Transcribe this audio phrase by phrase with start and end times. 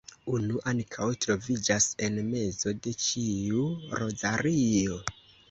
[0.35, 3.69] Unu ankaŭ troviĝas en mezo de ĉiu
[4.01, 4.99] rozario.